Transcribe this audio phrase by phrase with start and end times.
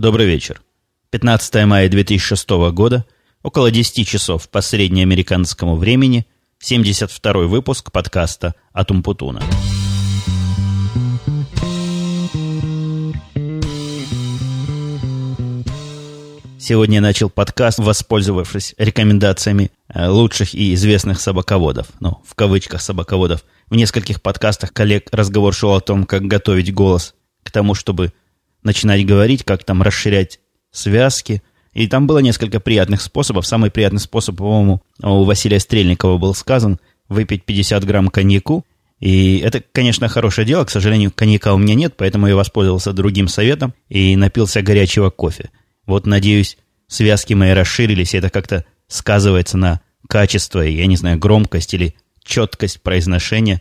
[0.00, 0.62] Добрый вечер.
[1.10, 3.04] 15 мая 2006 года,
[3.42, 6.26] около 10 часов по среднеамериканскому времени,
[6.58, 9.42] 72 выпуск подкаста «Атумпутуна».
[16.58, 21.88] Сегодня я начал подкаст, воспользовавшись рекомендациями э, лучших и известных собаководов.
[22.00, 23.44] Ну, в кавычках собаководов.
[23.68, 28.14] В нескольких подкастах коллег разговор шел о том, как готовить голос к тому, чтобы
[28.62, 30.40] начинать говорить, как там расширять
[30.70, 31.42] связки.
[31.72, 33.46] И там было несколько приятных способов.
[33.46, 36.78] Самый приятный способ, по-моему, у Василия Стрельникова был сказан–
[37.10, 38.64] выпить 50 грамм коньяку.
[39.00, 40.64] И это, конечно, хорошее дело.
[40.64, 45.50] К сожалению, коньяка у меня нет, поэтому я воспользовался другим советом и напился горячего кофе.
[45.86, 51.74] Вот, надеюсь, связки мои расширились, и это как-то сказывается на качество, я не знаю, громкость
[51.74, 53.60] или четкость произношения.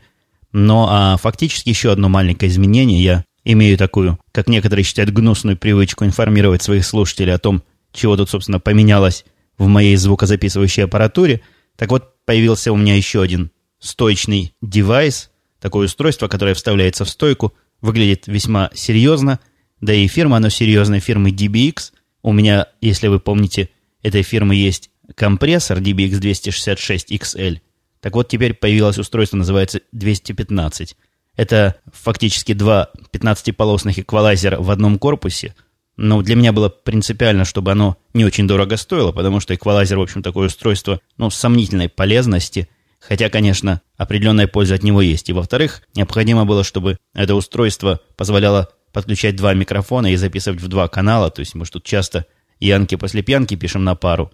[0.52, 3.02] Но а фактически еще одно маленькое изменение.
[3.02, 8.30] Я имею такую, как некоторые считают, гнусную привычку информировать своих слушателей о том, чего тут,
[8.30, 9.26] собственно, поменялось
[9.58, 11.42] в моей звукозаписывающей аппаратуре.
[11.76, 17.54] Так вот, появился у меня еще один стоечный девайс, такое устройство, которое вставляется в стойку,
[17.82, 19.40] выглядит весьма серьезно,
[19.82, 21.92] да и фирма, оно серьезная, фирмы DBX.
[22.22, 23.70] У меня, если вы помните,
[24.04, 27.60] этой фирмы есть компрессор DBX 266 XL.
[28.02, 30.96] Так вот, теперь появилось устройство, называется 215.
[31.40, 35.56] Это фактически два 15-полосных эквалайзера в одном корпусе.
[35.96, 40.02] Но для меня было принципиально, чтобы оно не очень дорого стоило, потому что эквалайзер, в
[40.02, 42.68] общем, такое устройство, ну, сомнительной полезности.
[43.00, 45.30] Хотя, конечно, определенная польза от него есть.
[45.30, 50.90] И, во-вторых, необходимо было, чтобы это устройство позволяло подключать два микрофона и записывать в два
[50.90, 51.32] канала.
[51.32, 52.26] То есть мы же тут часто
[52.60, 54.30] янки после пьянки пишем на пару.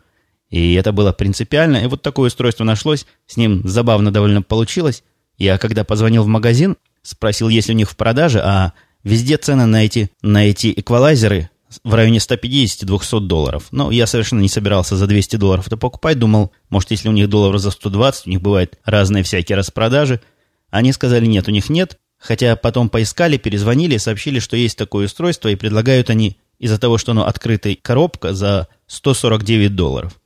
[0.50, 1.78] И это было принципиально.
[1.78, 3.06] И вот такое устройство нашлось.
[3.28, 5.03] С ним забавно довольно получилось.
[5.38, 9.66] Я когда позвонил в магазин, спросил, есть ли у них в продаже, а везде цены
[9.66, 11.50] на эти, на эти эквалайзеры
[11.84, 13.67] в районе 150-200 долларов.
[13.72, 16.20] Но я совершенно не собирался за 200 долларов это покупать.
[16.20, 20.21] Думал, может, если у них долларов за 120, у них бывают разные всякие распродажи.
[20.70, 21.99] Они сказали, нет, у них нет.
[22.17, 27.11] Хотя потом поискали, перезвонили сообщили, что есть такое устройство, и предлагают они из-за того, что
[27.11, 30.20] оно открытая коробка за 149 долларов.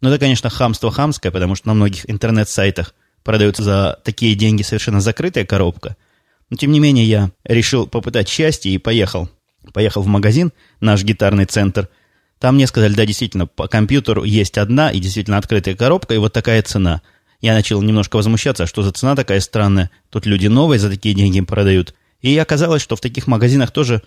[0.00, 5.00] Но это, конечно, хамство хамское, потому что на многих интернет-сайтах продается за такие деньги совершенно
[5.00, 5.96] закрытая коробка–
[6.50, 9.28] но, тем не менее, я решил попытать счастье и поехал.
[9.72, 11.88] Поехал в магазин, наш гитарный центр.
[12.38, 16.32] Там мне сказали, да, действительно, по компьютеру есть одна и действительно открытая коробка, и вот
[16.32, 17.02] такая цена.
[17.40, 19.90] Я начал немножко возмущаться, что за цена такая странная.
[20.10, 21.94] Тут люди новые за такие деньги продают.
[22.20, 24.02] И оказалось, что в таких магазинах тоже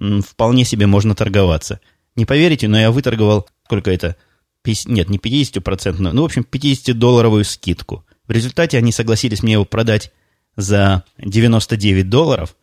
[0.00, 1.80] м, вполне себе можно торговаться.
[2.16, 4.16] Не поверите, но я выторговал, сколько это?
[4.62, 8.04] 50, нет, не 50%, ну, в общем, 50-долларовую скидку.
[8.26, 10.12] В результате они согласились мне его продать
[10.56, 12.56] за 99 долларов,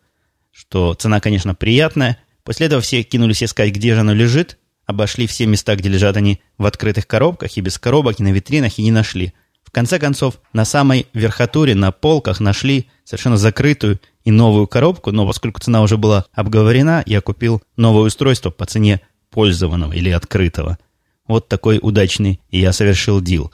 [0.52, 2.18] что цена, конечно, приятная.
[2.44, 6.40] После этого все кинулись искать, где же оно лежит, обошли все места, где лежат они
[6.56, 9.34] в открытых коробках и без коробок, и на витринах, и не нашли.
[9.62, 15.26] В конце концов, на самой верхотуре, на полках нашли совершенно закрытую и новую коробку, но
[15.26, 20.78] поскольку цена уже была обговорена, я купил новое устройство по цене пользованного или открытого.
[21.26, 23.52] Вот такой удачный я совершил дил.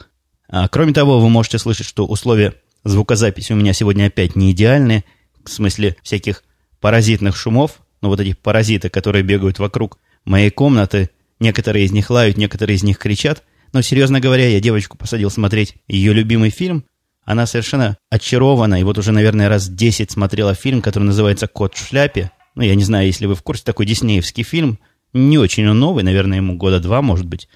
[0.49, 5.05] А, кроме того, вы можете слышать, что условия Звукозапись у меня сегодня опять не идеальная,
[5.43, 6.45] в смысле всяких
[6.81, 12.37] паразитных шумов, но вот эти паразиты, которые бегают вокруг моей комнаты, некоторые из них лают,
[12.37, 13.43] некоторые из них кричат.
[13.72, 16.84] Но, серьезно говоря, я девочку посадил смотреть ее любимый фильм.
[17.25, 21.89] Она совершенно очарована, и вот уже, наверное, раз 10 смотрела фильм, который называется «Кот в
[21.89, 22.31] шляпе».
[22.55, 24.78] Ну, я не знаю, если вы в курсе, такой диснеевский фильм.
[25.15, 27.49] Не очень он новый, наверное, ему года два, может быть.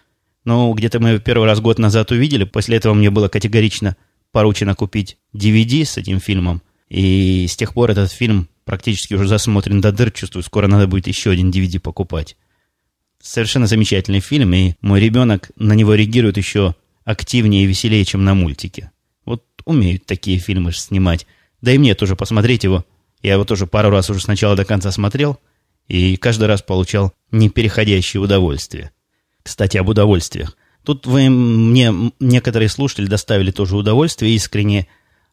[0.45, 2.45] Но где-то мы его первый раз год назад увидели.
[2.45, 3.97] После этого мне было категорично
[4.33, 9.81] поручено купить DVD с этим фильмом, и с тех пор этот фильм практически уже засмотрен
[9.81, 12.37] до дыр, чувствую, скоро надо будет еще один DVD покупать.
[13.21, 16.75] Совершенно замечательный фильм, и мой ребенок на него реагирует еще
[17.05, 18.91] активнее и веселее, чем на мультике.
[19.25, 21.27] Вот умеют такие фильмы снимать.
[21.60, 22.84] Да и мне тоже посмотреть его.
[23.22, 25.41] Я его тоже пару раз уже сначала до конца смотрел,
[25.89, 28.92] и каждый раз получал непереходящее удовольствие.
[29.42, 30.57] Кстати, об удовольствиях.
[30.88, 34.86] Тут вы мне, некоторые слушатели, доставили тоже удовольствие искренне,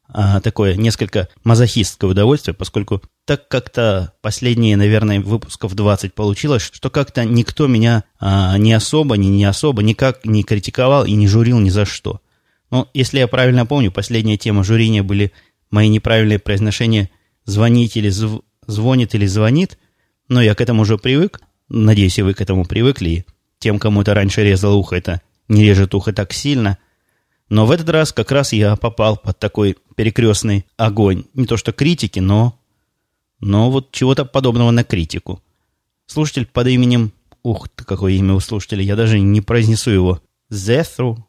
[0.10, 7.24] а, такое несколько мазохистское удовольствие, поскольку так как-то последние, наверное, выпусков 20 получилось, что как-то
[7.24, 11.70] никто меня а, не особо, не, не особо, никак не критиковал и не журил ни
[11.70, 12.20] за что.
[12.70, 15.32] Но, если я правильно помню, последняя тема журения были
[15.72, 17.10] мои неправильные произношения
[17.46, 18.42] «звонить» или зв...
[18.68, 19.80] «звонит» или «звонит»,
[20.28, 23.26] но я к этому уже привык, надеюсь, и вы к этому привыкли, и
[23.60, 26.78] тем, кому это раньше резало ухо, это режет ухо так сильно.
[27.50, 31.26] Но в этот раз как раз я попал под такой перекрестный огонь.
[31.34, 32.60] Не то что критики, но...
[33.40, 35.44] Но вот чего-то подобного на критику.
[36.08, 37.12] Слушатель под именем
[37.46, 38.82] Ух ты, какое имя у слушателя.
[38.82, 40.20] Я даже не произнесу его.
[40.50, 41.28] Зефру.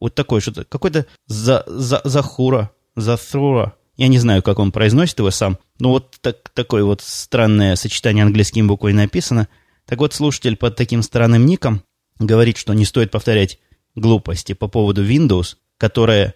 [0.00, 0.64] Вот такое что-то.
[0.64, 2.70] Какой-то за, за, Захура.
[2.96, 3.74] Зафрура.
[3.98, 5.58] Я не знаю, как он произносит его сам.
[5.78, 9.46] Но вот так, такое вот странное сочетание английским буквой написано.
[9.84, 11.82] Так вот, слушатель под таким странным ником
[12.26, 13.58] говорит, что не стоит повторять
[13.94, 16.34] глупости по поводу Windows, которая...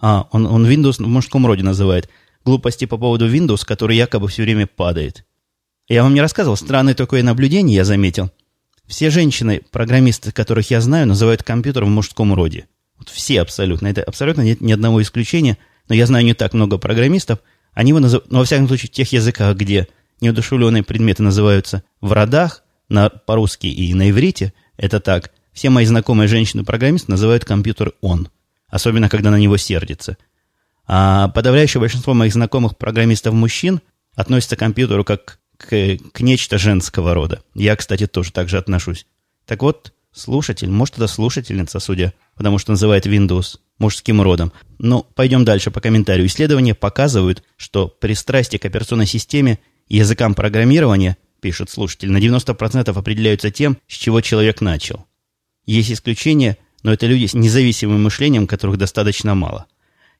[0.00, 2.08] А, он, он Windows в мужском роде называет.
[2.44, 5.24] Глупости по поводу Windows, который якобы все время падает.
[5.88, 8.30] Я вам не рассказывал, странное такое наблюдение я заметил.
[8.86, 12.66] Все женщины, программисты, которых я знаю, называют компьютер в мужском роде.
[12.98, 13.86] Вот все абсолютно.
[13.88, 15.58] Это абсолютно нет ни одного исключения.
[15.88, 17.40] Но я знаю не так много программистов.
[17.72, 19.88] Они его называют, ну, во всяком случае, в тех языках, где
[20.20, 24.52] неудушевленные предметы называются в родах, на, по-русски и на иврите,
[24.82, 25.30] это так.
[25.52, 28.28] Все мои знакомые женщины-программисты называют компьютер «он».
[28.66, 30.16] Особенно, когда на него сердится.
[30.86, 33.80] А подавляющее большинство моих знакомых программистов-мужчин
[34.16, 37.42] относятся к компьютеру как к, к нечто женского рода.
[37.54, 39.06] Я, кстати, тоже так же отношусь.
[39.46, 44.52] Так вот, слушатель, может, это слушательница, судя, потому что называет Windows мужским родом.
[44.78, 46.26] Но пойдем дальше по комментарию.
[46.26, 53.76] Исследования показывают, что пристрастие к операционной системе языкам программирования, пишет слушатель, на 90% определяются тем,
[53.86, 55.04] с чего человек начал.
[55.66, 59.66] Есть исключения, но это люди с независимым мышлением, которых достаточно мало.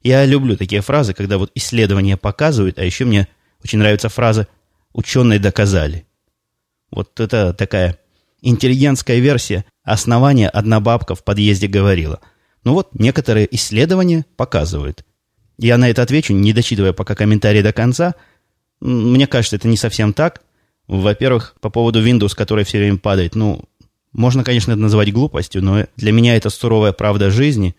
[0.02, 3.28] Я люблю такие фразы, когда вот исследования показывают, а еще мне
[3.64, 4.48] очень нравится фраза
[4.92, 6.06] ученые доказали.
[6.90, 7.98] Вот это такая
[8.42, 12.20] интеллигентская версия основания одна бабка в подъезде говорила.
[12.64, 15.04] Ну вот, некоторые исследования показывают.
[15.56, 18.14] Я на это отвечу, не дочитывая пока комментарий до конца.
[18.80, 20.42] Мне кажется, это не совсем так.
[20.88, 23.64] Во-первых, по поводу Windows, который все время падает, ну,
[24.12, 27.74] можно, конечно, это называть глупостью, но для меня это суровая правда жизни.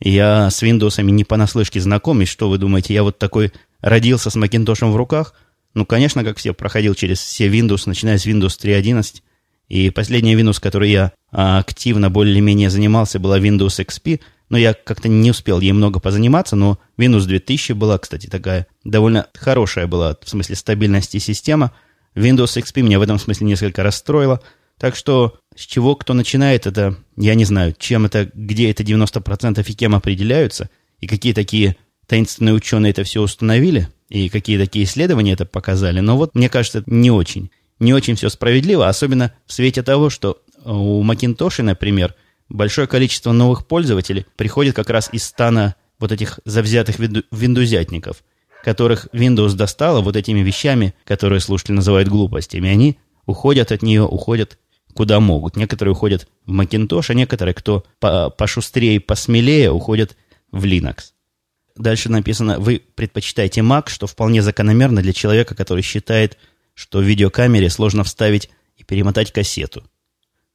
[0.00, 4.34] Я с Windows не понаслышке знаком, и что вы думаете, я вот такой родился с
[4.34, 5.34] Макинтошем в руках–
[5.74, 9.22] ну, конечно, как все, проходил через все Windows, начиная с Windows 3.11.
[9.68, 14.20] И последняя Windows, которой я а, активно более-менее занимался, была Windows XP.
[14.48, 19.26] Но я как-то не успел ей много позаниматься, но Windows 2000 была, кстати, такая довольно
[19.34, 21.72] хорошая была, в смысле стабильности система.
[22.14, 24.40] Windows XP меня в этом смысле несколько расстроила.
[24.78, 29.64] Так что с чего кто начинает, это я не знаю, чем это, где это 90%
[29.66, 30.70] и кем определяются,
[31.00, 31.76] и какие такие
[32.06, 36.82] таинственные ученые это все установили, и какие такие исследования это показали, но вот мне кажется,
[36.86, 37.50] не очень.
[37.78, 42.14] Не очень все справедливо, особенно в свете того, что у Макинтоши, например,
[42.48, 48.22] большое количество новых пользователей приходит как раз из стана вот этих завзятых виндузятников,
[48.62, 52.68] которых Windows достала вот этими вещами, которые слушатели называют глупостями.
[52.68, 54.58] Они уходят от нее, уходят
[54.94, 55.56] куда могут.
[55.56, 60.16] Некоторые уходят в Macintosh, а некоторые, кто пошустрее, посмелее, уходят
[60.50, 61.12] в Linux.
[61.76, 66.36] Дальше написано, вы предпочитаете Mac, что вполне закономерно для человека, который считает,
[66.74, 69.84] что в видеокамере сложно вставить и перемотать кассету.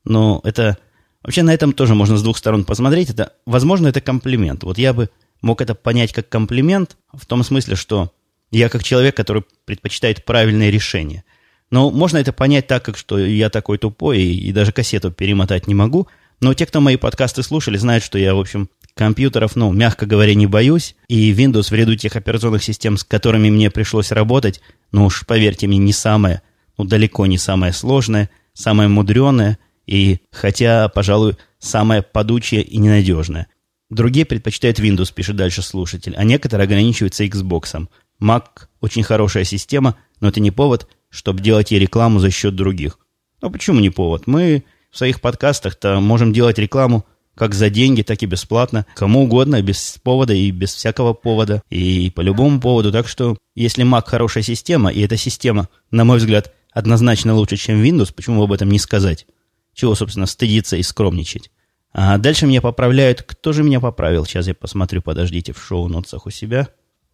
[0.03, 0.77] Но это...
[1.21, 3.09] Вообще на этом тоже можно с двух сторон посмотреть.
[3.09, 4.63] Это, возможно, это комплимент.
[4.63, 5.09] Вот я бы
[5.43, 8.11] мог это понять как комплимент в том смысле, что
[8.49, 11.23] я как человек, который предпочитает правильные решения.
[11.69, 15.67] Но можно это понять так, как что я такой тупой и, и даже кассету перемотать
[15.67, 16.07] не могу.
[16.39, 20.35] Но те, кто мои подкасты слушали, знают, что я, в общем, Компьютеров, ну, мягко говоря,
[20.35, 24.61] не боюсь, и Windows в ряду тех операционных систем, с которыми мне пришлось работать,
[24.91, 26.43] ну уж поверьте мне, не самое,
[26.77, 29.57] ну, далеко не самое сложное, самое мудреное,
[29.87, 33.47] и, хотя, пожалуй, самое подучее и ненадежное.
[33.93, 37.87] Другие предпочитают Windows, пишет дальше слушатель, а некоторые ограничиваются Xbox.
[38.19, 38.43] Mac
[38.81, 42.97] очень хорошая система, но это не повод, чтобы делать ей рекламу за счет других.
[43.41, 44.25] Ну почему не повод?
[44.25, 49.61] Мы в своих подкастах-то можем делать рекламу как за деньги, так и бесплатно, кому угодно,
[49.61, 52.91] без повода и без всякого повода, и по любому поводу.
[52.91, 57.83] Так что, если Mac хорошая система, и эта система, на мой взгляд, однозначно лучше, чем
[57.83, 59.27] Windows, почему об этом не сказать?
[59.75, 61.51] Чего, собственно, стыдиться и скромничать?
[61.93, 63.21] А дальше меня поправляют.
[63.21, 64.25] Кто же меня поправил?
[64.25, 66.67] Сейчас я посмотрю, подождите, в шоу-нотсах у себя.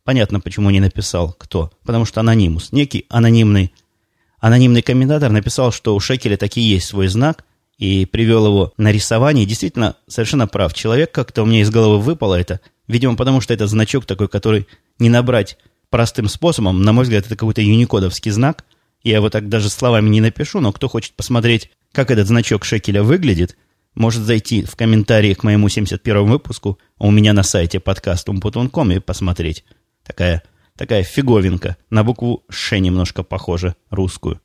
[0.06, 1.72] Понятно, почему не написал кто.
[1.86, 2.72] Потому что анонимус.
[2.72, 3.74] Некий анонимный,
[4.40, 7.44] анонимный комментатор написал, что у Шекеля таки есть свой знак,
[7.78, 9.46] и привел его на рисование.
[9.46, 10.74] действительно, совершенно прав.
[10.74, 12.60] Человек как-то у меня из головы выпало это.
[12.88, 14.68] Видимо, потому что это значок такой, который
[15.00, 15.58] не набрать
[15.90, 16.82] простым способом.
[16.82, 18.66] На мой взгляд, это какой-то юникодовский знак.
[19.02, 23.02] Я его так даже словами не напишу, но кто хочет посмотреть, как этот значок шекеля
[23.02, 23.58] выглядит,
[24.00, 29.00] может зайти в комментарии к моему 71 выпуску а у меня на сайте подкастум.com и
[29.00, 29.64] посмотреть.
[30.04, 30.42] Такая,
[30.76, 31.78] такая фиговинка.
[31.90, 34.42] На букву «Ш» немножко похожа, русскую.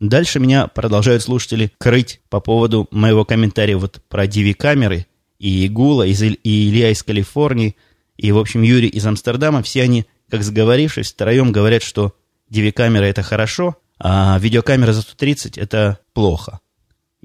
[0.00, 5.06] Дальше меня продолжают слушатели крыть по поводу моего комментария вот про DV-камеры
[5.38, 7.76] и Гула, и Илья из Калифорнии,
[8.16, 9.62] и, в общем, Юрий из Амстердама.
[9.62, 12.14] Все они, как сговорившись, втроем говорят, что
[12.50, 16.60] DV-камера– это хорошо, а видеокамера за 130– это плохо.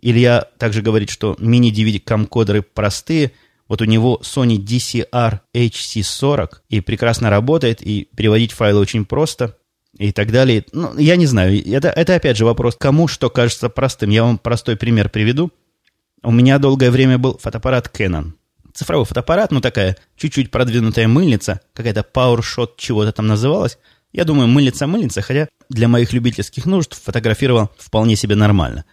[0.02, 3.32] Илья также говорит, что мини-DVD-камкодеры простые.
[3.68, 9.58] Вот у него Sony DCR HC40 и прекрасно работает, и переводить файлы очень просто
[9.98, 10.64] и так далее.
[10.72, 11.60] Ну, я не знаю.
[11.70, 14.10] Это, это опять же вопрос, кому что кажется простым.
[14.12, 15.52] Я вам простой пример приведу.
[16.24, 18.34] У меня долгое время был фотоаппарат Canon.
[18.74, 23.80] Цифровой фотоаппарат, ну такая чуть-чуть продвинутая мыльница, какая-то PowerShot чего-то там называлась.
[24.14, 28.86] Я думаю, мыльница-мыльница, хотя для моих любительских нужд фотографировал вполне себе нормально.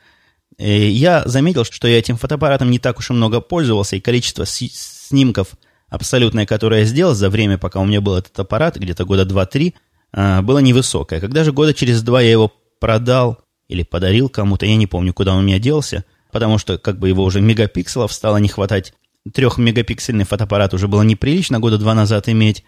[0.58, 4.44] И я заметил, что я этим фотоаппаратом не так уж и много пользовался, и количество
[4.46, 5.54] снимков
[5.88, 9.74] абсолютное, которое я сделал за время, пока у меня был этот аппарат, где-то года 2-3,
[10.12, 11.20] а, было невысокое.
[11.20, 15.32] Когда же года через два я его продал или подарил кому-то, я не помню, куда
[15.32, 18.94] он у меня делся, потому что как бы его уже мегапикселов стало не хватать.
[19.32, 22.64] Трехмегапиксельный фотоаппарат уже было неприлично года два назад иметь.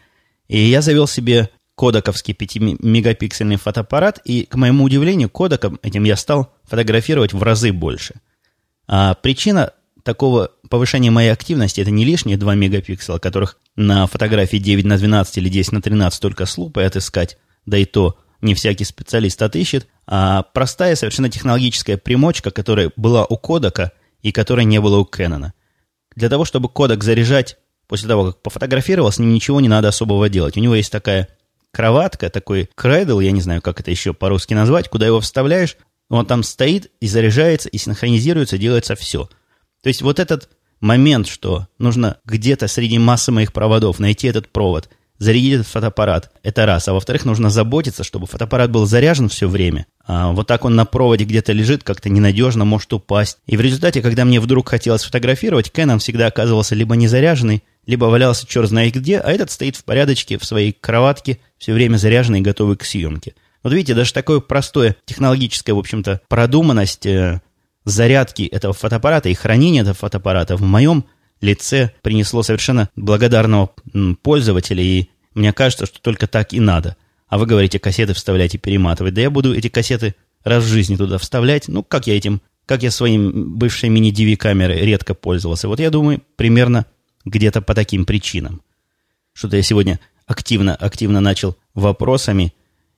[0.49, 6.52] И я завел себе кодековский 5-мегапиксельный фотоаппарат, и, к моему удивлению, кодеком этим я стал
[6.64, 8.14] фотографировать в разы больше.
[8.88, 14.85] А причина такого повышения моей активности это не лишние 2 мегапикселя, которых на фотографии 9
[14.85, 18.85] на 12 или 10 на 13 только с лупой отыскать, да и то не всякий
[18.85, 23.92] специалист отыщет, а простая совершенно технологическая примочка, которая была у кодека
[24.23, 25.52] и которой не было у Кэнона.
[26.14, 30.28] Для того, чтобы кодек заряжать после того, как пофотографировал, с ним ничего не надо особого
[30.28, 30.56] делать.
[30.56, 31.28] У него есть такая
[31.73, 35.77] кроватка, такой кредл, я не знаю, как это еще по-русски назвать, куда его вставляешь,
[36.09, 39.29] он там стоит и заряжается, и синхронизируется, делается все–
[39.87, 40.49] то есть вот этот
[40.81, 46.67] момент, что нужно где-то среди массы моих проводов найти этот провод, зарядить этот фотоаппарат, это
[46.67, 46.89] раз.
[46.89, 49.87] А во-вторых, нужно заботиться, чтобы фотоаппарат был заряжен все время.
[50.05, 53.39] А вот так он на проводе где-то лежит, как-то ненадежно, может упасть.
[53.47, 58.07] И в результате, когда мне вдруг хотелось фотографировать, Canon всегда оказывался либо не заряженный, либо
[58.07, 62.40] валялся черт знает где, а этот стоит в порядочке в своей кроватке, все время заряженный
[62.40, 63.35] и готовый к съемке.
[63.62, 67.40] Вот видите, даже такое простое технологическое, в общем-то, продуманность э,
[67.85, 71.07] зарядки этого фотоаппарата и хранения этого фотоаппарата в моем
[71.40, 73.71] лице принесло совершенно благодарного
[74.23, 76.97] пользователя, и мне кажется, что только так и надо.
[77.28, 79.14] А вы говорите, кассеты вставлять и перематывать.
[79.14, 80.14] Да я буду эти кассеты
[80.45, 81.69] раз в жизни туда вставлять.
[81.69, 85.69] Ну, как я этим, как я своим бывшей мини-DV-камерой редко пользовался.
[85.69, 86.87] Вот я думаю, примерно
[87.26, 88.62] где-то по таким причинам.
[89.35, 92.54] Что-то я сегодня активно, активно начал вопросами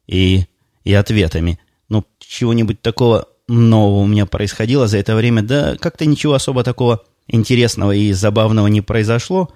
[0.06, 0.44] и,
[0.84, 1.58] и ответами.
[1.88, 7.02] Ну, чего-нибудь такого нового у меня происходило за это время, да как-то ничего особо такого
[7.26, 9.50] интересного и забавного не произошло.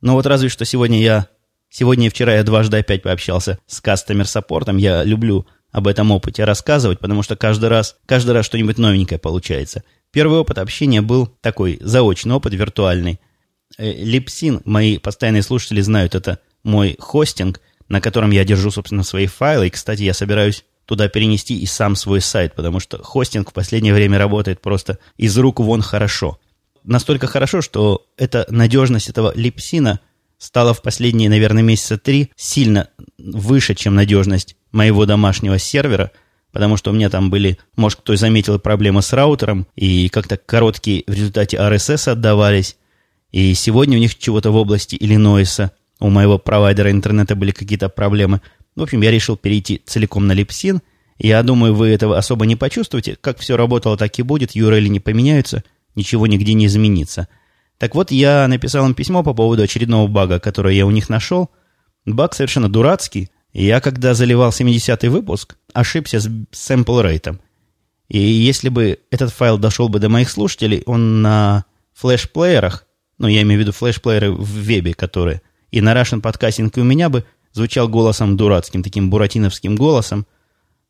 [0.00, 1.28] Но вот разве что сегодня я...
[1.70, 4.78] Сегодня и вчера я дважды опять пообщался с кастомер-саппортом.
[4.78, 9.82] Я люблю об этом опыте рассказывать, потому что каждый раз, каждый раз что-нибудь новенькое получается.
[10.10, 13.20] Первый опыт общения был такой заочный опыт, виртуальный.
[13.76, 19.26] Липсин, э, мои постоянные слушатели знают, это мой хостинг, на котором я держу, собственно, свои
[19.26, 19.66] файлы.
[19.66, 23.92] И, кстати, я собираюсь туда перенести и сам свой сайт, потому что хостинг в последнее
[23.92, 26.38] время работает просто из рук вон хорошо.
[26.82, 30.00] Настолько хорошо, что эта надежность этого липсина
[30.38, 36.12] стала в последние, наверное, месяца три сильно выше, чем надежность моего домашнего сервера,
[36.52, 41.04] потому что у меня там были, может, кто заметил проблемы с раутером, и как-то короткие
[41.06, 42.76] в результате RSS отдавались,
[43.30, 48.40] и сегодня у них чего-то в области Иллинойса, у моего провайдера интернета были какие-то проблемы–
[48.78, 50.82] в общем, я решил перейти целиком на липсин.
[51.18, 53.16] Я думаю, вы этого особо не почувствуете.
[53.20, 54.54] Как все работало, так и будет.
[54.54, 55.64] URL не поменяются,
[55.96, 57.26] ничего нигде не изменится.
[57.78, 61.50] Так вот, я написал им письмо по поводу очередного бага, который я у них нашел.
[62.06, 63.30] Баг совершенно дурацкий.
[63.52, 67.40] Я, когда заливал 70-й выпуск, ошибся с sample рейтом.
[68.06, 72.86] И если бы этот файл дошел бы до моих слушателей, он на флеш-плеерах,
[73.18, 77.08] ну, я имею в виду флеш-плееры в вебе, которые, и на Russian Podcasting у меня
[77.08, 80.26] бы звучал голосом дурацким, таким буратиновским голосом,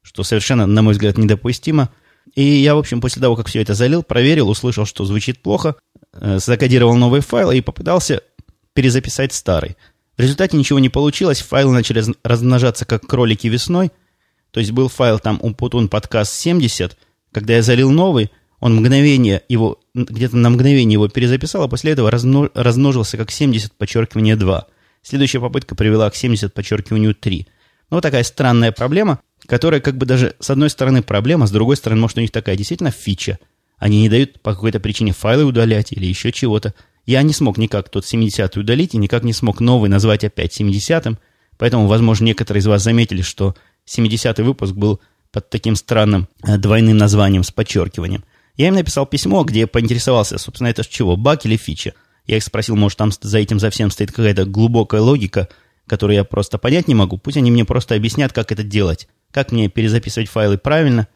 [0.02, 1.90] что совершенно, на мой взгляд, недопустимо.
[2.34, 5.76] И я, в общем, после того, как все это залил, проверил, услышал, что звучит плохо,
[6.12, 8.22] э, закодировал новый файл и попытался
[8.74, 9.76] перезаписать старый.
[10.16, 13.90] В результате ничего не получилось, файлы начали размножаться как кролики весной.
[14.50, 16.96] То есть был файл там Умпутун подкаст 70,
[17.32, 22.10] когда я залил новый, он мгновение его, где-то на мгновение его перезаписал, а после этого
[22.10, 24.66] размножился как 70, подчеркивание 2.
[25.02, 27.46] Следующая попытка привела к 70, подчеркиванию 3.
[27.90, 31.76] Ну, вот такая странная проблема, которая как бы даже с одной стороны проблема, с другой
[31.76, 33.38] стороны, может, у них такая действительно фича.
[33.78, 36.74] Они не дают по какой-то причине файлы удалять или еще чего-то.
[37.06, 41.18] Я не смог никак тот 70-й удалить и никак не смог новый назвать опять 70-м.
[41.56, 43.54] Поэтому, возможно, некоторые из вас заметили, что
[43.86, 45.00] 70-й выпуск был
[45.32, 48.24] под таким странным э, двойным названием с подчеркиванием.
[48.58, 51.94] Я им написал письмо, где поинтересовался, собственно, это чего, баг или фича.
[52.26, 55.48] Я их спросил, может, там за этим за всем стоит какая-то глубокая логика,
[55.86, 57.18] которую я просто понять не могу.
[57.18, 59.08] Пусть они мне просто объяснят, как это делать.
[59.30, 61.06] Как мне перезаписывать файлы правильно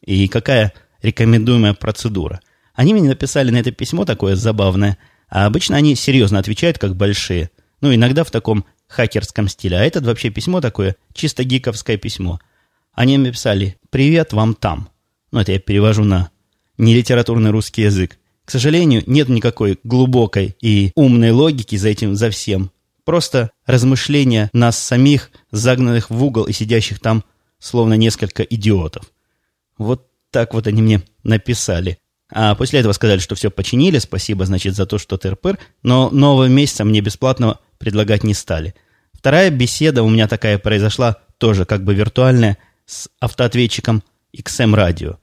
[0.00, 2.40] и какая рекомендуемая процедура.
[2.72, 4.96] Они мне написали на это письмо такое забавное,
[5.28, 7.50] а обычно они серьезно отвечают, как большие.
[7.80, 9.76] Ну, иногда в таком хакерском стиле.
[9.76, 12.38] А это вообще письмо такое, чисто гиковское письмо.
[12.92, 14.88] Они мне писали «Привет вам там».
[15.32, 16.30] Ну, это я перевожу на
[16.78, 18.18] нелитературный русский язык.
[18.44, 22.70] К сожалению, нет никакой глубокой и умной логики за этим, за всем.
[23.04, 27.24] Просто размышления нас самих, загнанных в угол и сидящих там,
[27.58, 29.04] словно несколько идиотов.
[29.78, 31.98] Вот так вот они мне написали.
[32.34, 36.48] А после этого сказали, что все починили, спасибо, значит, за то, что тыр-пыр, но нового
[36.48, 38.74] месяца мне бесплатно предлагать не стали.
[39.12, 44.02] Вторая беседа у меня такая произошла, тоже как бы виртуальная, с автоответчиком
[44.34, 45.18] XM радио.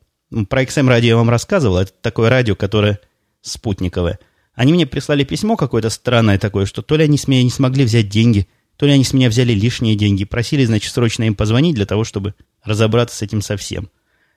[0.48, 3.00] Про XM радио я вам рассказывал, это такое радио, которое
[3.42, 4.20] спутниковое.
[4.54, 7.86] Они мне прислали письмо какое-то странное такое, что то ли они с меня не смогли
[7.86, 11.76] взять деньги, то ли они с меня взяли лишние деньги, просили, значит, срочно им позвонить
[11.76, 13.90] для того, чтобы разобраться с этим совсем.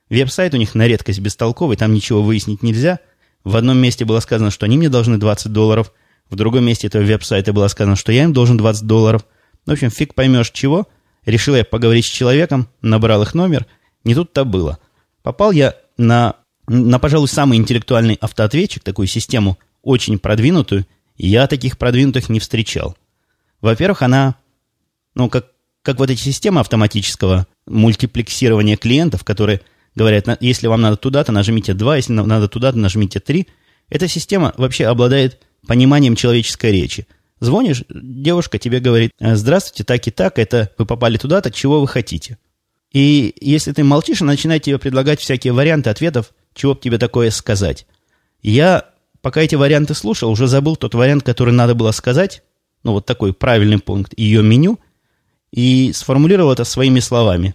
[0.08, 3.00] Веб-сайт у них на редкость бестолковый, там ничего выяснить нельзя.
[3.44, 5.92] В одном месте было сказано, что они мне должны 20 долларов,
[6.32, 9.26] в другом месте этого веб-сайта было сказано, что я им должен 20 долларов.
[9.66, 10.88] В общем, фиг поймешь чего.
[11.26, 13.66] Решил я поговорить с человеком, набрал их номер.
[14.02, 14.78] Не тут-то было.
[15.22, 16.36] Попал я на,
[16.68, 22.96] на, пожалуй, самый интеллектуальный автоответчик, такую систему очень продвинутую, я таких продвинутых не встречал.
[23.60, 24.36] Во-первых, она,
[25.14, 25.46] ну, как,
[25.82, 29.60] как вот эти системы автоматического мультиплексирования клиентов, которые
[29.94, 33.46] говорят, если вам надо туда-то, нажмите 2, если надо туда-то, нажмите 3.
[33.88, 37.06] Эта система вообще обладает пониманием человеческой речи.
[37.40, 42.38] Звонишь, девушка тебе говорит, здравствуйте, так и так, это вы попали туда-то, чего вы хотите.
[42.92, 47.86] И если ты молчишь, начинает тебе предлагать всякие варианты ответов, чего бы тебе такое сказать.
[48.42, 48.90] Я,
[49.22, 52.42] пока эти варианты слушал, уже забыл тот вариант, который надо было сказать,
[52.82, 54.78] ну вот такой правильный пункт, ее меню,
[55.52, 57.54] и сформулировал это своими словами.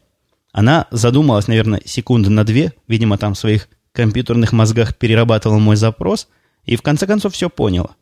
[0.51, 6.29] Она задумалась, наверное, секунды на две, видимо, там в своих компьютерных мозгах перерабатывала мой запрос,
[6.65, 7.95] и в конце концов все поняла.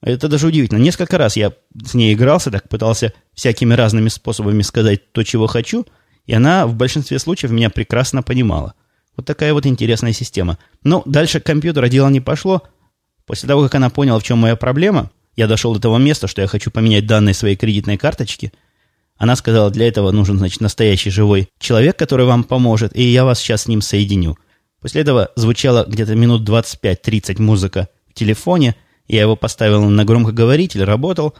[0.00, 0.78] Это даже удивительно.
[0.78, 1.52] Несколько раз я
[1.84, 5.86] с ней игрался, так пытался всякими разными способами сказать то, чего хочу–
[6.26, 8.74] и она в большинстве случаев меня прекрасно понимала.
[9.16, 10.58] Вот такая вот интересная система.
[10.82, 12.62] Но дальше компьютера дело не пошло.
[13.26, 16.42] После того, как она поняла, в чем моя проблема, я дошел до того места, что
[16.42, 18.52] я хочу поменять данные своей кредитной карточки.
[19.16, 23.38] Она сказала, для этого нужен, значит, настоящий живой человек, который вам поможет, и я вас
[23.38, 24.36] сейчас с ним соединю.
[24.80, 28.74] После этого звучала где-то минут 25-30 музыка в телефоне,
[29.06, 31.34] я его поставил на громкоговоритель, работал,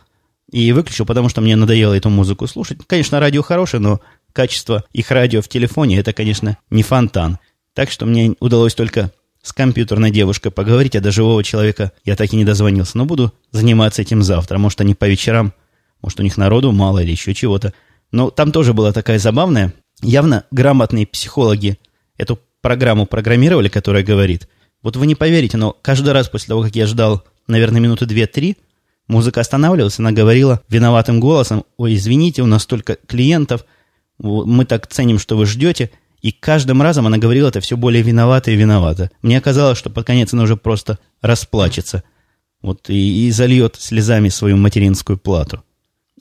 [0.51, 2.79] и выключил, потому что мне надоело эту музыку слушать.
[2.87, 4.01] Конечно, радио хорошее, но
[4.35, 7.39] качество их радио в телефоне– это, конечно, не фонтан.
[7.73, 12.33] Так что мне удалось только с компьютерной девушкой поговорить, а до живого человека я так
[12.33, 12.99] и не дозвонился.
[12.99, 14.59] Но буду заниматься этим завтра.
[14.59, 15.55] Может, они по вечерам,
[16.03, 17.73] может, у них народу мало или еще чего-то.
[18.11, 19.73] Но там тоже была такая забавная.
[20.03, 21.79] Явно грамотные психологи
[22.17, 24.49] эту программу программировали, которая говорит.
[24.83, 28.57] Вот вы не поверите, но каждый раз после того, как я ждал, наверное, минуты две-три,
[29.09, 33.65] музыка останавливалась, она говорила виноватым голосом, ой, извините, у нас столько клиентов,
[34.19, 35.91] мы так ценим, что вы ждете.
[36.21, 39.11] И каждым разом она говорила это все более виновата и виновата.
[39.21, 42.03] Мне казалось, что под конец она уже просто расплачется.
[42.63, 45.63] Вот и, и зальет слезами свою материнскую плату.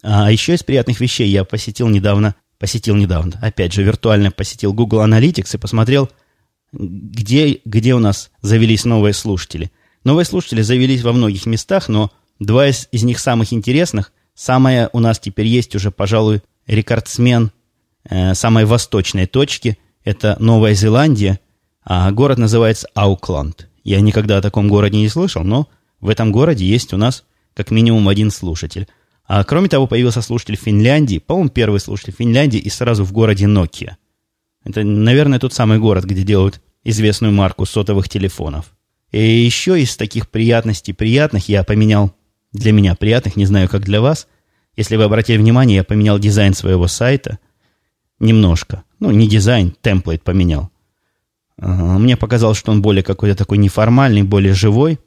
[0.02, 5.06] А еще из приятных вещей я посетил недавно, посетил недавно, опять же, виртуально посетил Google
[5.06, 6.10] Analytics и посмотрел,
[6.74, 9.72] где, где у нас завелись новые слушатели.
[10.04, 14.12] Новые слушатели завелись во многих местах, но два из, из них самых интересных.
[14.36, 17.52] Самая у нас теперь есть уже, пожалуй, рекордсмен
[18.10, 19.78] Э, самой восточной точки.
[20.04, 21.40] Это Новая Зеландия,
[21.86, 23.70] а город называется Аукланд.
[23.84, 25.70] Я никогда о таком городе не слышал, но
[26.02, 28.88] в этом городе есть у нас как минимум один слушатель.
[29.26, 33.94] А кроме того, появился слушатель Финляндии, по-моему, первый слушатель Финляндии и сразу в городе Nokia.
[34.66, 38.74] Это, наверное, тот самый город, где делают известную марку сотовых телефонов.
[39.12, 42.14] И еще из таких приятностей приятных я поменял,
[42.52, 44.28] для меня приятных, не знаю, как для вас.
[44.76, 47.40] Если вы обратили внимание, я поменял дизайн своего сайта–
[48.24, 48.84] Немножко.
[49.02, 50.70] Ну, не дизайн, темплейт поменял.
[51.58, 54.98] Мне показалось, что он более какой-то такой неформальный, более живой.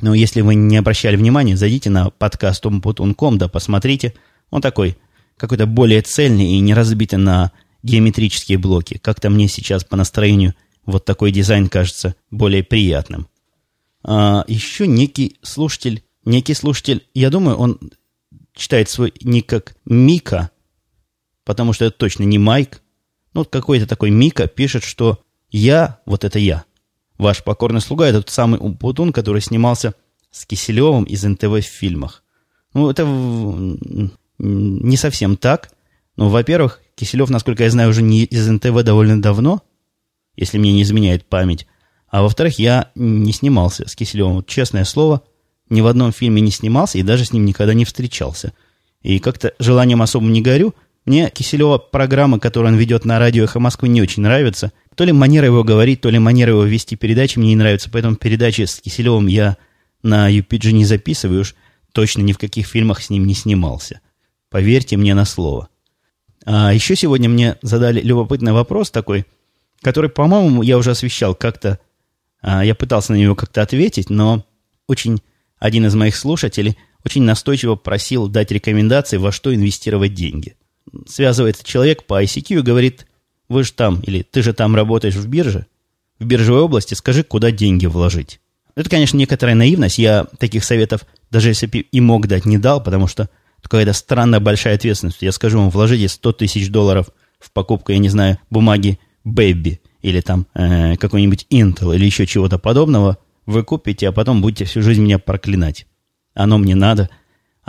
[0.00, 4.14] Но если вы не обращали внимания, зайдите на подкаст umputun.com, да посмотрите.
[4.48, 4.96] Он такой,
[5.36, 8.96] какой-то более цельный и не разбитый на геометрические блоки.
[8.96, 10.54] Как-то мне сейчас по настроению
[10.86, 13.28] вот такой дизайн кажется более приятным.
[14.02, 17.78] А еще некий слушатель, некий слушатель, я думаю, он
[18.54, 20.50] читает свой ник как Мика,
[21.44, 22.80] потому что это точно не Майк.
[23.32, 26.64] Ну, вот какой-то такой Мика пишет, что я, вот это я,
[27.18, 29.94] ваш покорный слуга, это тот самый Умпутун, который снимался
[30.30, 32.22] с Киселевым из НТВ в фильмах.
[32.72, 33.04] Ну, это
[34.38, 35.70] не совсем так.
[36.16, 39.62] Но, во-первых, Киселев, насколько я знаю, уже не из НТВ довольно давно,
[40.36, 41.66] если мне не изменяет память.
[42.08, 44.36] А во-вторых, я не снимался с Киселевым.
[44.36, 45.22] Вот, честное слово,
[45.68, 48.52] ни в одном фильме не снимался и даже с ним никогда не встречался.
[49.02, 50.74] И как-то желанием особым не горю.
[51.06, 54.72] Мне Киселева программа, которую он ведет на радио «Эхо Москвы», не очень нравится.
[54.94, 57.88] То ли манера его говорить, то ли манера его вести передачи мне не нравится.
[57.90, 59.56] Поэтому передачи с Киселевым я
[60.02, 61.54] на UPG не записываю уж.
[61.92, 64.00] Точно ни в каких фильмах с ним не снимался.
[64.50, 65.68] Поверьте мне на слово.
[66.44, 69.24] А еще сегодня мне задали любопытный вопрос такой,
[69.82, 71.78] который, по-моему, я уже освещал как-то.
[72.42, 74.44] А, я пытался на него как-то ответить, но
[74.86, 75.22] очень
[75.58, 80.56] один из моих слушателей очень настойчиво просил дать рекомендации, во что инвестировать деньги.
[81.06, 83.06] Связывается человек по ICQ и говорит,
[83.48, 85.66] вы же там, или ты же там работаешь в бирже,
[86.18, 88.40] в биржевой области, скажи, куда деньги вложить.
[88.74, 89.98] Это, конечно, некоторая наивность.
[89.98, 93.28] Я таких советов, даже если бы и мог дать, не дал, потому что
[93.62, 95.18] какая-то странная большая ответственность.
[95.20, 100.20] Я скажу вам, вложите 100 тысяч долларов в покупку, я не знаю, бумаги Baby или
[100.20, 105.02] там э, какой-нибудь Intel или еще чего-то подобного, вы купите, а потом будете всю жизнь
[105.02, 105.86] меня проклинать.
[106.34, 107.10] Оно мне надо.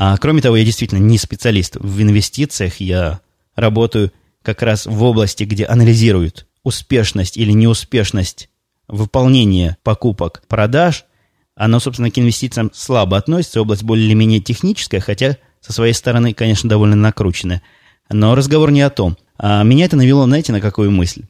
[0.04, 2.80] А кроме того, я действительно не специалист в инвестициях.
[2.80, 3.22] Я
[3.56, 4.12] работаю
[4.42, 8.50] как раз в области, где анализируют успешность или неуспешность
[8.88, 11.06] выполнения покупок, продаж.
[11.54, 16.96] Оно, собственно, к инвестициям слабо относится, область более-менее техническая, хотя со своей стороны, конечно, довольно
[16.96, 17.62] накрученная.
[18.10, 19.18] Но разговор не о том.
[19.38, 21.26] А меня это навело, знаете, на какую мысль?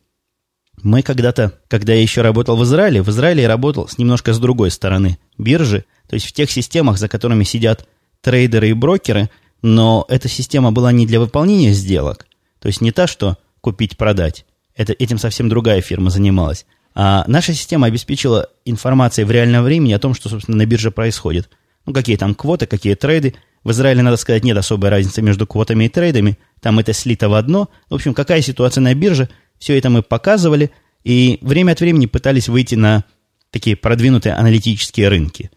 [0.82, 4.40] Мы когда-то, когда я еще работал в Израиле, в Израиле я работал с немножко с
[4.40, 7.86] другой стороны биржи, то есть в тех системах, за которыми сидят
[8.22, 9.30] трейдеры и брокеры,
[9.62, 12.26] но эта система была не для выполнения сделок,
[12.60, 17.88] то есть не та, что купить-продать, это, этим совсем другая фирма занималась, а наша система
[17.88, 21.50] обеспечила информацией в реальном времени о том, что, собственно, на бирже происходит.
[21.86, 23.36] Ну, какие там квоты, какие трейды.
[23.64, 26.38] В Израиле, надо сказать, нет особой разницы между квотами и трейдами.
[26.60, 27.70] Там это слито в одно.
[27.90, 30.72] В общем, какая ситуация на бирже, все это мы показывали,
[31.04, 33.04] и время от времени пытались выйти на
[33.52, 35.52] такие продвинутые аналитические рынки.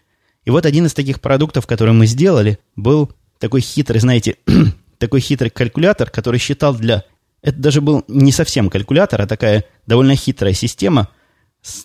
[0.45, 4.37] И вот один из таких продуктов, который мы сделали, был такой хитрый, знаете,
[4.99, 7.05] такой хитрый калькулятор, который считал для...
[7.43, 11.09] Это даже был не совсем калькулятор, а такая довольно хитрая система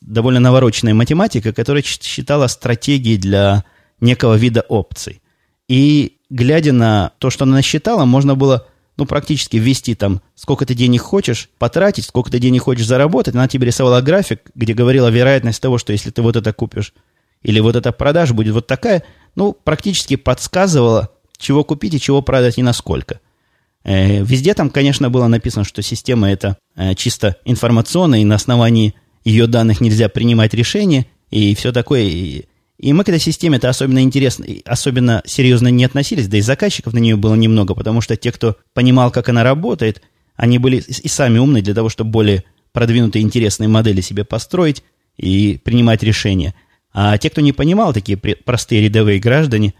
[0.01, 3.63] довольно навороченной математикой, которая считала стратегии для
[4.01, 5.21] некого вида опций.
[5.67, 8.67] И глядя на то, что она насчитала, можно было
[8.97, 13.33] ну, практически ввести там, сколько ты денег хочешь потратить, сколько ты денег хочешь заработать.
[13.33, 16.93] Она тебе рисовала график, где говорила вероятность того, что если ты вот это купишь
[17.41, 19.03] или вот эта продажа будет вот такая,
[19.35, 23.19] ну, практически подсказывала, чего купить и чего продать и насколько.
[23.83, 28.93] Э, везде там, конечно, было написано, что система это э, чисто информационная, и на основании
[29.23, 32.45] ее данных нельзя принимать решения, и все такое.
[32.79, 36.99] И мы к этой системе-то особенно интересно, особенно серьезно не относились, да и заказчиков на
[36.99, 40.01] нее было немного, потому что те, кто понимал, как она работает,
[40.35, 44.83] они были и сами умные для того, чтобы более продвинутые интересные модели себе построить
[45.17, 46.53] и принимать решения.
[46.91, 49.73] А те, кто не понимал, такие простые рядовые граждане,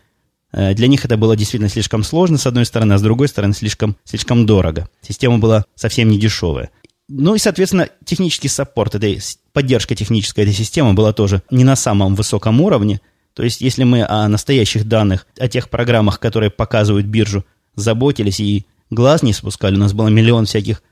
[0.52, 3.54] э, для них это было действительно слишком сложно, с одной стороны, а с другой стороны,
[3.54, 4.90] слишком, слишком дорого.
[5.02, 6.70] Система была совсем не дешевая.
[7.08, 9.20] Ну и, соответственно, технический саппорт этой,
[9.52, 13.02] поддержка технической этой системы была тоже не на самом высоком уровне.
[13.34, 17.46] То есть, если мы о настоящих данных, о тех программах, которые показывают биржу,
[17.76, 20.84] заботились и глаз не спускали, у нас было миллион всяких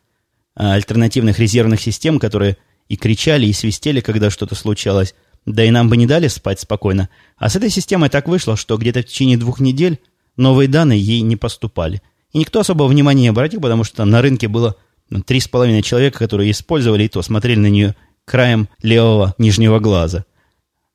[0.55, 2.57] а, альтернативных резервных систем, которые
[2.89, 5.13] и кричали, и свистели, когда что-то случалось,
[5.47, 7.09] да и нам бы не дали спать спокойно.
[7.37, 9.99] А с этой системой так вышло, что где-то в течение двух недель
[10.35, 12.01] новые данные ей не поступали.
[12.33, 14.75] И никто особого внимания не обратил, потому что на рынке было
[15.09, 19.79] ну, три с половиной человека, которые использовали, и то смотрели на нее краем левого нижнего
[19.79, 20.25] глаза.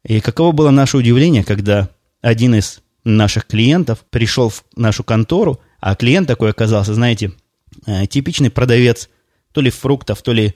[0.05, 1.89] И каково было наше удивление, когда
[2.21, 7.33] один из наших клиентов пришел в нашу контору, а клиент такой оказался, знаете,
[7.87, 9.09] э, типичный продавец
[9.53, 10.55] то ли фруктов, то ли,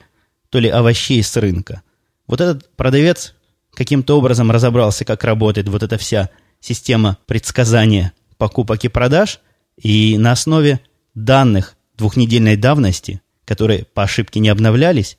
[0.51, 1.81] то ли овощей с рынка.
[2.27, 3.33] Вот этот продавец
[3.77, 9.39] каким-то образом разобрался, как работает вот эта вся система предсказания покупок и продаж,
[9.81, 10.81] и на основе
[11.13, 15.17] данных двухнедельной давности которые по ошибке не обновлялись,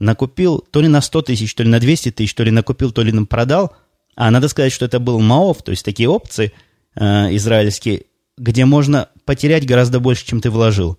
[0.00, 3.02] накупил то ли на 100 тысяч, то ли на 200 тысяч, то ли накупил, то
[3.02, 3.76] ли нам продал.
[4.16, 6.52] А надо сказать, что это был МАОВ, то есть такие опции
[6.96, 10.98] э, израильские, где можно потерять гораздо больше, чем ты вложил.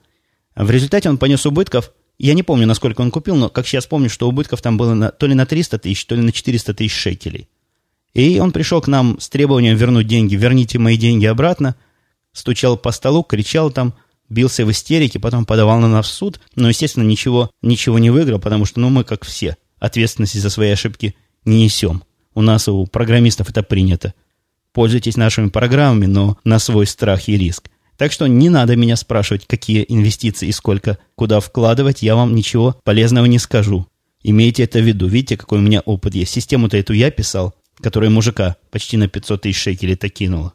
[0.56, 1.92] В результате он понес убытков.
[2.22, 5.10] Я не помню, насколько он купил, но как сейчас помню, что убытков там было на,
[5.10, 7.50] то ли на 300 тысяч, то ли на 400 тысяч шекелей.
[8.14, 10.36] И он пришел к нам с требованием вернуть деньги.
[10.36, 11.76] Верните мои деньги обратно.
[12.34, 13.94] Стучал по столу, кричал там–
[14.32, 18.40] бился в истерике, потом подавал на нас в суд, но, естественно, ничего, ничего не выиграл,
[18.40, 22.04] потому что, ну, мы, как все, ответственности за свои ошибки не несем.
[22.34, 24.14] У нас, у программистов это принято.
[24.72, 27.70] Пользуйтесь нашими программами, но на свой страх и риск.
[28.02, 32.76] Так что не надо меня спрашивать, какие инвестиции и сколько куда вкладывать, я вам ничего
[32.84, 33.86] полезного не скажу.
[34.24, 35.06] Имейте это в виду.
[35.06, 36.32] Видите, какой у меня опыт есть.
[36.32, 40.54] Систему-то эту я писал, которая мужика почти на 500 тысяч шекелей-то кинула.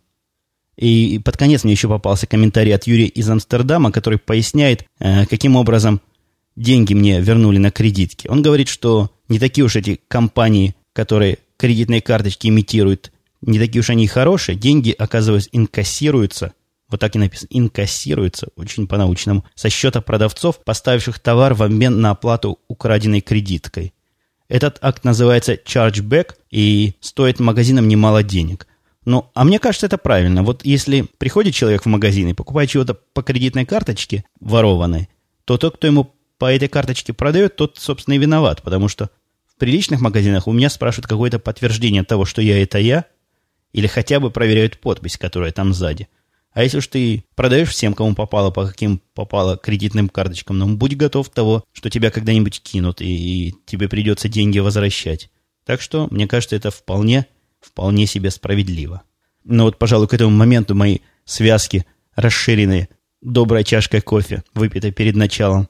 [0.77, 5.55] И под конец мне еще попался комментарий от Юрия из Амстердама, который поясняет, э, каким
[5.55, 6.01] образом
[6.57, 8.27] деньги мне вернули на кредитки.
[8.27, 13.91] Он говорит, что не такие уж эти компании, которые кредитные карточки имитируют, не такие уж
[13.91, 14.57] они хорошие.
[14.57, 16.53] Деньги, оказывается, инкассируются,
[16.89, 22.11] вот так и написано, инкассируются, очень по-научному, со счета продавцов, поставивших товар в обмен на
[22.11, 23.93] оплату украденной кредиткой.
[24.49, 28.67] Этот акт называется chargeback и стоит магазинам немало денег–
[29.07, 30.43] ну, а мне кажется, это правильно.
[30.43, 35.09] Вот если приходит человек в магазин и покупает чего-то по кредитной карточке ворованной,
[35.45, 39.11] то тот, кто ему по этой карточке продает, тот, собственно, и виноват, потому что
[39.47, 43.05] в приличных магазинах у меня спрашивают какое-то подтверждение того, что я это я,
[43.73, 46.09] или хотя бы проверяют подпись, которая там сзади.
[46.57, 50.97] А если уж ты продаешь всем, кому попало, по каким попало кредитным карточкам, ну, будь
[50.97, 55.29] готов того, что тебя когда-нибудь кинут, и, и тебе придется деньги возвращать.
[55.67, 57.27] Так что, мне кажется, это вполне
[57.61, 59.03] вполне себе справедливо.
[59.45, 62.89] Но вот, пожалуй, к этому моменту мои связки расширенные,
[63.21, 65.69] добрая чашка кофе, выпитая перед началом,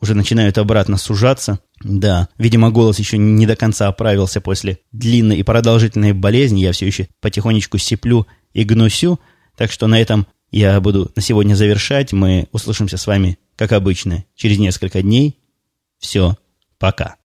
[0.00, 1.60] уже начинают обратно сужаться.
[1.84, 6.60] Да, видимо, голос еще не до конца оправился после длинной и продолжительной болезни.
[6.60, 9.20] Я все еще потихонечку сиплю и гнусю.
[9.56, 12.12] Так что на этом я буду на сегодня завершать.
[12.12, 15.38] Мы услышимся с вами, как обычно, через несколько дней.
[15.98, 16.36] Все,
[16.78, 17.16] пока.